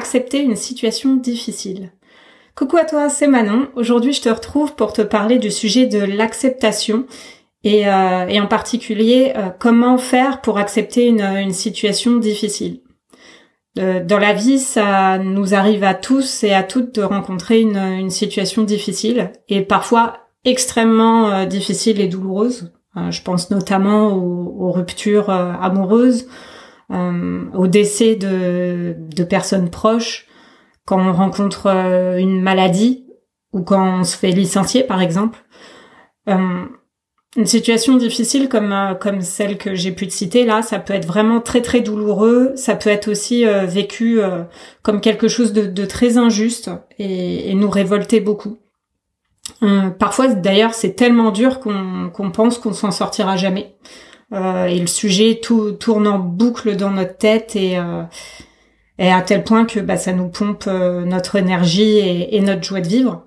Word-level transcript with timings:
accepter 0.00 0.40
une 0.40 0.56
situation 0.56 1.14
difficile 1.14 1.92
Coucou 2.54 2.78
à 2.78 2.84
toi, 2.84 3.10
c'est 3.10 3.26
Manon. 3.26 3.68
Aujourd'hui, 3.76 4.14
je 4.14 4.22
te 4.22 4.30
retrouve 4.30 4.74
pour 4.74 4.94
te 4.94 5.02
parler 5.02 5.38
du 5.38 5.50
sujet 5.50 5.86
de 5.86 5.98
l'acceptation 5.98 7.04
et, 7.64 7.86
euh, 7.86 8.26
et, 8.26 8.40
en 8.40 8.46
particulier 8.46 9.34
euh, 9.36 9.50
comment 9.58 9.98
faire 9.98 10.40
pour 10.40 10.56
accepter 10.56 11.06
une, 11.06 11.20
une 11.20 11.52
situation 11.52 12.16
difficile. 12.16 12.80
Euh, 13.78 14.02
dans 14.02 14.18
la 14.18 14.32
vie, 14.32 14.58
ça 14.58 15.18
nous 15.18 15.54
arrive 15.54 15.84
à 15.84 15.94
tous 15.94 16.44
et 16.44 16.54
à 16.54 16.62
toutes 16.62 16.94
de 16.94 17.02
rencontrer 17.02 17.60
une, 17.60 17.76
une 17.76 18.10
situation 18.10 18.62
difficile 18.62 19.32
et 19.48 19.60
parfois 19.60 20.14
extrêmement 20.46 21.28
euh, 21.28 21.44
difficile 21.44 22.00
et 22.00 22.08
douloureuse. 22.08 22.72
Euh, 22.96 23.10
je 23.10 23.22
pense 23.22 23.50
notamment 23.50 24.08
aux, 24.08 24.66
aux 24.66 24.72
ruptures 24.72 25.28
amoureuses, 25.30 26.26
au 26.90 27.66
décès 27.66 28.16
de, 28.16 28.96
de 28.98 29.24
personnes 29.24 29.70
proches, 29.70 30.26
quand 30.84 31.00
on 31.00 31.12
rencontre 31.12 31.68
une 32.18 32.40
maladie 32.42 33.06
ou 33.52 33.62
quand 33.62 34.00
on 34.00 34.04
se 34.04 34.16
fait 34.16 34.32
licencier 34.32 34.82
par 34.82 35.00
exemple. 35.00 35.38
Euh, 36.28 36.66
une 37.36 37.46
situation 37.46 37.96
difficile 37.96 38.48
comme 38.48 38.72
euh, 38.72 38.94
comme 38.94 39.20
celle 39.20 39.56
que 39.56 39.74
j'ai 39.74 39.92
pu 39.92 40.08
te 40.08 40.12
citer 40.12 40.44
là, 40.44 40.62
ça 40.62 40.78
peut 40.80 40.94
être 40.94 41.06
vraiment 41.06 41.40
très 41.40 41.62
très 41.62 41.80
douloureux. 41.80 42.52
Ça 42.56 42.74
peut 42.74 42.90
être 42.90 43.08
aussi 43.08 43.46
euh, 43.46 43.66
vécu 43.66 44.20
euh, 44.20 44.42
comme 44.82 45.00
quelque 45.00 45.28
chose 45.28 45.52
de, 45.52 45.66
de 45.66 45.84
très 45.84 46.18
injuste 46.18 46.70
et, 46.98 47.50
et, 47.50 47.54
nous 47.54 47.70
révolter 47.70 48.20
beaucoup. 48.20 48.58
parfois 49.98 50.28
d'ailleurs 50.28 50.74
c'est 50.74 50.94
tellement 50.94 51.30
dur 51.30 51.60
qu'on 51.60 52.10
qu'on 52.12 52.30
pense 52.30 52.58
qu'on 52.58 52.72
s'en 52.72 52.90
sortira 52.90 53.36
jamais. 53.36 53.76
Et 54.32 54.78
le 54.78 54.86
sujet 54.86 55.40
tout 55.42 55.72
tourne 55.72 56.06
en 56.06 56.18
boucle 56.18 56.76
dans 56.76 56.90
notre 56.90 57.16
tête 57.16 57.56
et 57.56 57.78
et 58.98 59.10
à 59.10 59.22
tel 59.22 59.42
point 59.44 59.64
que 59.64 59.80
bah, 59.80 59.96
ça 59.96 60.12
nous 60.12 60.28
pompe 60.28 60.66
notre 60.66 61.36
énergie 61.36 61.98
et, 61.98 62.40
notre 62.40 62.62
joie 62.62 62.80
de 62.80 62.86
vivre 62.86 63.24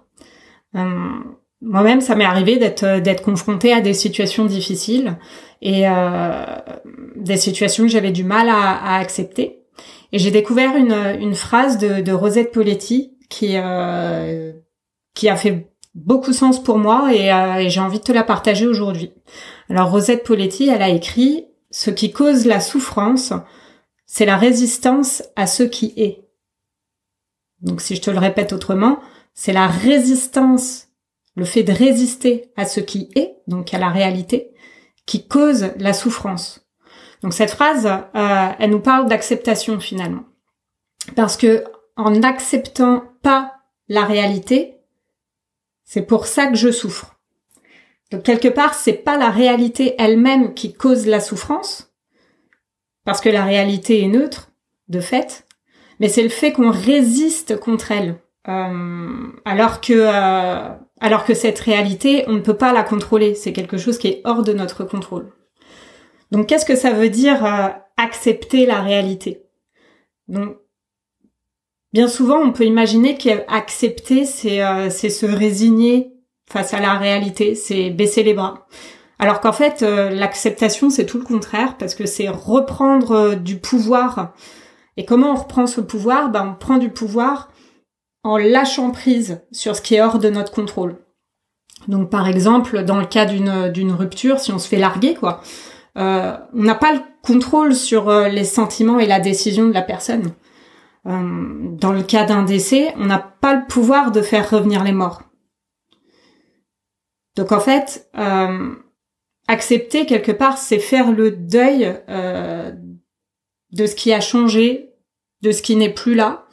moi-même, 1.64 2.02
ça 2.02 2.16
m'est 2.16 2.26
arrivé 2.26 2.58
d'être 2.58 2.84
euh, 2.84 3.00
d'être 3.00 3.24
confrontée 3.24 3.74
à 3.74 3.82
des 3.82 3.94
situations 3.94 4.46
difficiles 4.46 5.18
et 5.62 5.88
euh, 5.88 6.44
des 7.16 7.38
situations 7.38 7.86
que 7.86 7.90
j'avais 7.90 8.12
du 8.12 8.24
mal 8.24 8.50
à, 8.50 8.72
à 8.72 9.00
accepter. 9.00 9.64
Et 10.12 10.20
j'ai 10.20 10.30
découvert 10.30 10.76
une, 10.76 10.94
une 11.20 11.36
phrase 11.36 11.78
de, 11.78 12.02
de 12.02 12.12
Rosette 12.12 12.52
Poletti 12.52 13.18
qui 13.30 13.54
euh, 13.56 14.52
qui 15.16 15.30
a 15.30 15.36
fait 15.36 15.73
beaucoup 15.96 16.34
sens 16.34 16.62
pour 16.62 16.78
moi 16.78 17.14
et, 17.14 17.32
euh, 17.32 17.56
et 17.56 17.70
j'ai 17.70 17.80
envie 17.80 18.00
de 18.00 18.04
te 18.04 18.12
la 18.12 18.24
partager 18.24 18.68
aujourd'hui. 18.68 19.12
Alors 19.70 19.92
Rosette 19.92 20.24
Poletti, 20.24 20.70
elle 20.70 20.82
a 20.82 20.90
écrit 20.90 21.48
ce 21.72 21.90
qui 21.90 22.12
cause 22.12 22.46
la 22.46 22.60
souffrance, 22.60 23.34
c'est 24.06 24.26
la 24.26 24.38
résistance 24.38 25.24
à 25.36 25.48
ce 25.48 25.64
qui 25.64 25.94
est. 25.98 26.28
Donc 27.62 27.82
si 27.82 27.96
je 27.96 28.02
te 28.02 28.12
le 28.12 28.20
répète 28.20 28.54
autrement, 28.54 29.00
c'est 29.34 29.54
la 29.54 29.68
résistance 29.68 30.90
le 31.36 31.46
fait 31.46 31.64
de 31.64 31.74
résister 31.74 32.52
à 32.56 32.66
ce 32.66 32.80
qui 32.80 33.10
est, 33.16 33.38
donc 33.48 33.74
à 33.74 33.80
la 33.80 33.90
réalité, 33.90 34.54
qui 35.06 35.28
cause 35.28 35.72
la 35.78 35.94
souffrance. 35.94 36.68
Donc 37.24 37.34
cette 37.34 37.52
phrase, 37.52 37.88
euh, 37.88 38.50
elle 38.60 38.70
nous 38.70 38.82
parle 38.82 39.08
d'acceptation 39.08 39.80
finalement. 39.80 40.26
Parce 41.16 41.38
que 41.38 41.64
en 41.96 42.12
n'acceptant 42.12 43.04
pas 43.22 43.54
la 43.88 44.06
réalité, 44.06 44.73
c'est 45.94 46.02
pour 46.02 46.26
ça 46.26 46.48
que 46.48 46.56
je 46.56 46.72
souffre. 46.72 47.20
Donc 48.10 48.24
quelque 48.24 48.48
part, 48.48 48.74
c'est 48.74 48.94
pas 48.94 49.16
la 49.16 49.30
réalité 49.30 49.94
elle-même 50.00 50.56
qui 50.56 50.74
cause 50.74 51.06
la 51.06 51.20
souffrance, 51.20 51.94
parce 53.06 53.22
que 53.22 53.30
la 53.30 53.46
réalité 53.46 54.02
est 54.02 54.08
neutre, 54.08 54.52
de 54.88 55.00
fait, 55.00 55.46
mais 56.00 56.10
c'est 56.10 56.24
le 56.24 56.30
fait 56.30 56.52
qu'on 56.52 56.72
résiste 56.72 57.60
contre 57.60 57.92
elle. 57.92 58.16
Euh, 58.48 59.28
alors 59.46 59.82
que 59.82 59.94
euh, 59.94 60.70
alors 61.00 61.26
que 61.26 61.36
cette 61.36 61.60
réalité, 61.60 62.24
on 62.26 62.34
ne 62.34 62.40
peut 62.40 62.58
pas 62.58 62.74
la 62.74 62.82
contrôler. 62.82 63.36
C'est 63.36 63.54
quelque 63.54 63.78
chose 63.78 64.00
qui 64.00 64.08
est 64.08 64.22
hors 64.24 64.42
de 64.42 64.54
notre 64.54 64.86
contrôle. 64.86 65.32
Donc, 66.32 66.48
qu'est-ce 66.48 66.66
que 66.66 66.76
ça 66.76 66.92
veut 66.92 67.10
dire 67.10 67.46
euh, 67.46 67.68
accepter 67.98 68.66
la 68.66 68.82
réalité? 68.82 69.44
Donc, 70.28 70.58
bien 71.94 72.08
souvent, 72.08 72.40
on 72.40 72.52
peut 72.52 72.66
imaginer 72.66 73.18
qu'accepter, 73.18 74.26
c'est 74.26 74.64
euh, 74.64 74.90
c'est 74.90 75.10
se 75.10 75.26
résigner 75.26 76.14
face 76.52 76.74
à 76.74 76.80
la 76.80 76.96
réalité, 76.96 77.56
c'est 77.56 77.90
baisser 77.90 78.24
les 78.24 78.34
bras. 78.34 78.68
Alors 79.20 79.40
qu'en 79.40 79.54
fait, 79.54 79.84
euh, 79.84 80.10
l'acceptation, 80.10 80.90
c'est 80.90 81.06
tout 81.06 81.18
le 81.18 81.24
contraire, 81.24 81.78
parce 81.78 81.96
que 81.96 82.06
c'est 82.06 82.28
reprendre 82.28 83.36
du 83.36 83.58
pouvoir. 83.58 84.34
Et 84.98 85.06
comment 85.06 85.32
on 85.32 85.36
reprend 85.36 85.66
ce 85.66 85.82
pouvoir? 85.82 86.30
Ben, 86.30 86.50
On 86.52 86.60
prend 86.60 86.78
du 86.78 86.90
pouvoir 86.90 87.50
en 88.24 88.38
lâchant 88.38 88.92
prise 88.92 89.42
sur 89.52 89.76
ce 89.76 89.82
qui 89.82 89.96
est 89.96 90.02
hors 90.02 90.20
de 90.20 90.30
notre 90.30 90.52
contrôle. 90.52 90.98
Donc 91.88 92.10
par 92.10 92.28
exemple, 92.28 92.84
dans 92.84 93.00
le 93.00 93.06
cas 93.06 93.26
d'une 93.26 93.92
rupture, 93.92 94.40
si 94.40 94.52
on 94.52 94.60
se 94.60 94.68
fait 94.68 94.78
larguer, 94.78 95.16
quoi, 95.16 95.42
euh, 95.98 96.36
on 96.54 96.64
n'a 96.64 96.76
pas 96.76 96.94
le 96.94 97.00
contrôle 97.22 97.76
sur 97.76 98.10
euh, 98.10 98.28
les 98.28 98.46
sentiments 98.46 99.00
et 99.00 99.06
la 99.06 99.20
décision 99.20 99.68
de 99.68 99.74
la 99.74 99.82
personne. 99.82 100.32
Euh, 101.06 101.70
dans 101.72 101.92
le 101.92 102.04
cas 102.04 102.26
d'un 102.26 102.44
décès, 102.44 102.94
on 102.98 103.06
n'a 103.06 103.20
pas 103.20 103.54
le 103.56 103.66
pouvoir 103.68 104.12
de 104.12 104.22
faire 104.22 104.50
revenir 104.50 104.84
les 104.84 104.94
morts. 104.94 105.24
Donc 107.36 107.52
en 107.52 107.60
fait, 107.60 108.10
euh, 108.18 108.76
accepter 109.48 110.06
quelque 110.06 110.32
part, 110.32 110.58
c'est 110.58 110.80
faire 110.80 111.12
le 111.12 111.32
deuil 111.32 111.94
euh, 112.10 112.72
de 113.72 113.86
ce 113.86 113.96
qui 113.96 114.14
a 114.14 114.22
changé, 114.22 114.92
de 115.42 115.52
ce 115.52 115.62
qui 115.62 115.76
n'est 115.76 115.94
plus 115.94 116.16
là, 116.16 116.48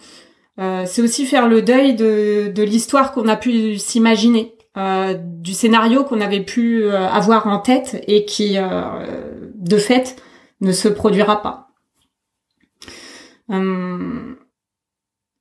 euh, 0.60 0.84
c'est 0.87 1.00
aussi 1.00 1.25
faire 1.25 1.49
le 1.49 1.62
deuil 1.62 1.94
de, 1.94 2.53
de 2.55 2.62
l'histoire 2.62 3.12
qu'on 3.12 3.28
a 3.28 3.37
pu 3.37 3.78
s'imaginer, 3.78 4.55
euh, 4.77 5.15
du 5.19 5.55
scénario 5.55 6.05
qu'on 6.05 6.21
avait 6.21 6.44
pu 6.44 6.83
euh, 6.84 7.09
avoir 7.09 7.47
en 7.47 7.59
tête 7.60 8.03
et 8.06 8.25
qui, 8.27 8.56
de 9.55 9.78
fait, 9.78 10.16
ne 10.60 10.72
se 10.72 10.89
produira 10.89 11.41
pas. 11.43 11.69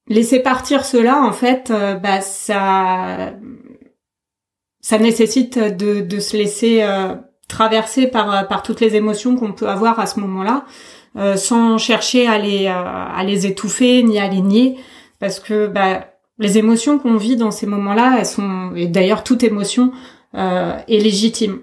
Laisser 0.09 0.39
partir 0.39 0.85
cela, 0.85 1.21
en 1.21 1.31
fait, 1.31 1.71
bah, 1.71 2.21
ça, 2.21 3.33
ça 4.81 4.97
nécessite 4.97 5.57
de, 5.57 6.19
se 6.19 6.35
laisser 6.35 6.83
traverser 7.47 8.07
par, 8.07 8.47
par 8.47 8.63
toutes 8.63 8.81
les 8.81 8.95
émotions 8.95 9.35
qu'on 9.35 9.53
peut 9.53 9.69
avoir 9.69 9.99
à 9.99 10.07
ce 10.07 10.19
moment-là, 10.19 10.65
sans 11.37 11.77
chercher 11.77 12.27
à 12.27 12.37
les, 12.37 13.45
étouffer 13.45 14.03
ni 14.03 14.19
à 14.19 14.27
les 14.27 14.41
nier 14.41 14.77
parce 15.19 15.39
que 15.39 15.67
bah, 15.67 16.07
les 16.39 16.57
émotions 16.57 16.97
qu'on 16.97 17.17
vit 17.17 17.35
dans 17.35 17.51
ces 17.51 17.67
moments-là, 17.67 18.15
elles 18.19 18.25
sont, 18.25 18.71
et 18.75 18.87
d'ailleurs 18.87 19.23
toute 19.23 19.43
émotion 19.43 19.91
euh, 20.35 20.77
est 20.87 20.99
légitime. 20.99 21.59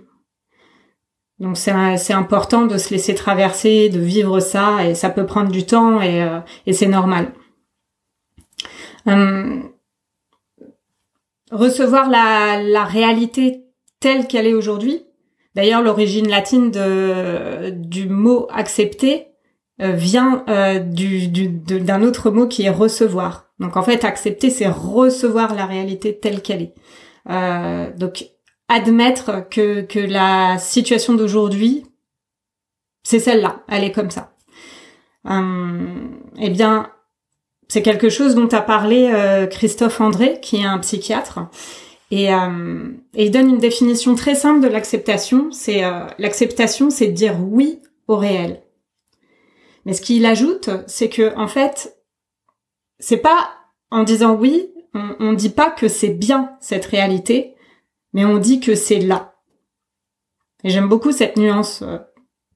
Donc 1.39 1.57
c'est 1.59 2.13
important 2.13 2.65
de 2.65 2.79
se 2.79 2.91
laisser 2.91 3.15
traverser, 3.15 3.89
de 3.91 4.01
vivre 4.01 4.41
ça, 4.41 4.87
et 4.87 4.95
ça 4.95 5.11
peut 5.11 5.27
prendre 5.27 5.51
du 5.51 5.67
temps 5.67 6.01
et, 6.01 6.23
euh, 6.23 6.41
et 6.67 6.73
c'est 6.73 6.87
normal. 6.87 7.33
Hum, 9.07 9.71
recevoir 11.51 12.09
la, 12.11 12.85
réalité 12.85 13.65
telle 14.01 14.27
qu'elle 14.27 14.47
est 14.47 14.55
aujourd'hui. 14.55 15.03
D'ailleurs, 15.55 15.83
l'origine 15.83 16.29
latine 16.29 16.71
du 17.73 18.09
mot 18.09 18.47
accepter 18.51 19.29
euh, 19.83 19.93
vient 19.93 20.45
euh, 20.49 20.79
du, 20.79 21.29
d'un 21.29 22.03
autre 22.03 22.31
mot 22.31 22.47
qui 22.47 22.63
est 22.65 22.71
recevoir. 22.71 23.51
Donc 23.59 23.77
en 23.77 23.83
fait, 23.83 24.05
accepter, 24.05 24.51
c'est 24.51 24.69
recevoir 24.69 25.55
la 25.55 25.67
réalité 25.67 26.19
telle 26.19 26.43
qu'elle 26.43 26.63
est. 26.63 26.75
Euh, 27.29 27.91
donc 27.97 28.27
admettre 28.69 29.49
que, 29.49 29.87
la 30.07 30.59
situation 30.59 31.15
d'aujourd'hui, 31.15 31.85
c'est 33.03 33.21
celle-là, 33.21 33.63
elle 33.69 33.85
est 33.85 33.93
comme 33.93 34.11
ça. 34.11 34.35
Euh, 35.29 36.09
eh 36.39 36.51
bien, 36.51 36.91
c'est 37.69 37.83
quelque 37.83 38.09
chose 38.09 38.35
dont 38.35 38.49
a 38.49 38.61
parlé 38.61 39.11
euh, 39.13 39.47
Christophe 39.47 40.01
André, 40.01 40.39
qui 40.41 40.57
est 40.57 40.65
un 40.65 40.79
psychiatre. 40.79 41.41
Et, 42.11 42.33
euh, 42.33 42.91
et 43.15 43.25
il 43.25 43.31
donne 43.31 43.51
une 43.51 43.59
définition 43.59 44.15
très 44.15 44.37
simple 44.37 44.61
de 44.61 44.69
l'acceptation. 44.69 45.51
C'est 45.51 45.85
euh, 45.85 46.07
l'acceptation, 46.19 46.91
c'est 46.91 47.09
dire 47.09 47.37
oui 47.41 47.81
au 48.07 48.17
réel. 48.17 48.63
Mais 49.85 49.95
ce 49.95 50.01
qu'il 50.01 50.25
ajoute, 50.27 50.71
c'est 50.87 51.09
que 51.09 51.37
en 51.37 51.49
fait, 51.49 51.97
c'est 52.99 53.17
pas 53.17 53.51
en 53.91 54.05
disant 54.05 54.35
oui, 54.35 54.71
on, 54.95 55.17
on 55.19 55.33
dit 55.33 55.51
pas 55.51 55.71
que 55.71 55.89
c'est 55.89 56.11
bien 56.11 56.53
cette 56.61 56.87
réalité, 56.87 57.55
mais 58.13 58.25
on 58.25 58.39
dit 58.39 58.61
que 58.61 58.75
c'est 58.75 59.01
là. 59.01 59.35
Et 60.63 60.71
j'aime 60.71 60.89
beaucoup 60.89 61.13
cette 61.13 61.37
nuance 61.37 61.83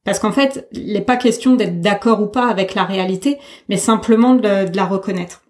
parce 0.03 0.19
qu'en 0.19 0.31
fait, 0.31 0.67
il 0.71 0.93
n'est 0.93 1.01
pas 1.01 1.17
question 1.17 1.55
d'être 1.55 1.79
d'accord 1.79 2.21
ou 2.21 2.27
pas 2.27 2.47
avec 2.47 2.73
la 2.73 2.83
réalité, 2.83 3.37
mais 3.69 3.77
simplement 3.77 4.33
de, 4.33 4.75
la 4.75 4.85
reconnaître. 4.85 5.43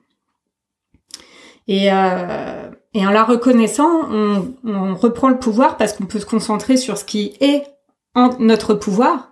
Et, 1.67 1.91
euh, 1.91 2.69
et 2.93 3.05
en 3.05 3.11
la 3.11 3.23
reconnaissant, 3.23 4.09
on, 4.11 4.95
reprend 4.95 5.29
le 5.29 5.39
pouvoir 5.39 5.77
parce 5.77 5.93
qu'on 5.93 6.05
peut 6.05 6.19
se 6.19 6.25
concentrer 6.25 6.75
sur 6.75 6.97
ce 6.97 7.05
qui 7.05 7.33
est 7.39 7.63
en 8.13 8.31
notre 8.39 8.73
pouvoir. 8.73 9.31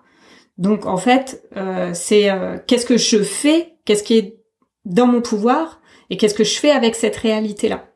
Donc 0.58 0.86
en 0.86 0.98
fait, 0.98 1.44
euh, 1.58 1.92
c'est 1.94 2.30
euh, 2.30 2.58
qu'est-ce 2.66 2.86
que 2.86 2.98
je 2.98 3.22
fais, 3.22 3.74
qu'est-ce 3.84 4.04
qui 4.04 4.18
est 4.18 4.40
dans 4.86 5.08
mon 5.08 5.22
pouvoir 5.22 5.82
et 6.10 6.18
qu'est-ce 6.18 6.34
que 6.34 6.46
je 6.46 6.58
fais 6.58 6.72
avec 6.72 6.96
cette 6.96 7.18
réalité-là. 7.18 7.90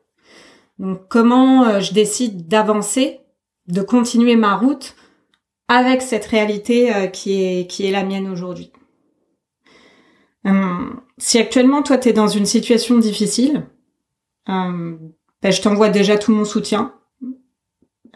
Donc 0.78 1.08
comment 1.08 1.80
je 1.80 1.92
décide 1.94 2.48
d'avancer, 2.48 3.20
de 3.68 3.80
continuer 3.80 4.36
ma 4.36 4.56
route 4.56 4.94
avec 5.68 6.02
cette 6.02 6.26
réalité 6.26 6.94
euh, 6.94 7.06
qui 7.06 7.42
est 7.42 7.70
qui 7.70 7.86
est 7.86 7.90
la 7.90 8.04
mienne 8.04 8.28
aujourd'hui. 8.28 8.72
Hum, 10.44 11.00
si 11.18 11.38
actuellement 11.38 11.82
toi 11.82 11.98
tu 11.98 12.10
es 12.10 12.12
dans 12.12 12.28
une 12.28 12.46
situation 12.46 12.98
difficile, 12.98 13.66
hum, 14.46 14.98
ben, 15.42 15.52
je 15.52 15.62
t'envoie 15.62 15.88
déjà 15.88 16.18
tout 16.18 16.32
mon 16.32 16.44
soutien. 16.44 16.94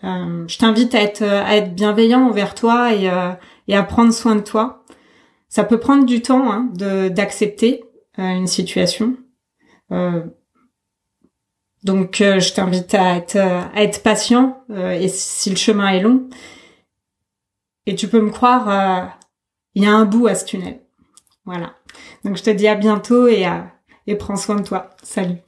Hum, 0.02 0.46
je 0.48 0.58
t'invite 0.58 0.94
à 0.94 1.02
être 1.02 1.22
à 1.22 1.56
être 1.56 1.74
bienveillant 1.74 2.28
envers 2.28 2.54
toi 2.54 2.94
et, 2.94 3.10
euh, 3.10 3.32
et 3.66 3.76
à 3.76 3.82
prendre 3.82 4.12
soin 4.12 4.36
de 4.36 4.42
toi. 4.42 4.84
Ça 5.48 5.64
peut 5.64 5.80
prendre 5.80 6.04
du 6.04 6.20
temps 6.20 6.52
hein, 6.52 6.70
d'accepter 7.10 7.84
une 8.18 8.46
situation. 8.46 9.16
Donc 11.84 12.20
euh, 12.20 12.40
je 12.40 12.52
t'invite 12.52 12.94
à 12.94 13.16
être, 13.16 13.36
euh, 13.36 13.60
à 13.74 13.82
être 13.82 14.02
patient 14.02 14.62
euh, 14.70 14.92
et 14.92 15.08
si 15.08 15.50
le 15.50 15.56
chemin 15.56 15.88
est 15.88 16.00
long. 16.00 16.28
Et 17.88 17.94
tu 17.94 18.06
peux 18.06 18.20
me 18.20 18.28
croire, 18.28 19.18
il 19.74 19.82
y 19.82 19.86
a 19.86 19.94
un 19.94 20.04
bout 20.04 20.26
à 20.26 20.34
ce 20.34 20.44
tunnel. 20.44 20.82
Voilà. 21.46 21.72
Donc 22.22 22.36
je 22.36 22.42
te 22.42 22.50
dis 22.50 22.68
à 22.68 22.74
bientôt 22.74 23.28
et, 23.28 23.46
et 24.06 24.14
prends 24.14 24.36
soin 24.36 24.56
de 24.56 24.62
toi. 24.62 24.90
Salut. 25.02 25.38